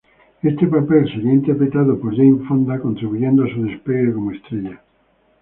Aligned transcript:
Este 0.41 0.65
papel 0.65 1.07
sería 1.13 1.31
interpretado 1.35 1.99
por 1.99 2.15
Jane 2.15 2.43
Fonda, 2.47 2.79
contribuyendo 2.79 3.43
a 3.43 3.53
su 3.53 3.61
despegue 3.65 4.11
como 4.11 4.31
estrella. 4.31 4.81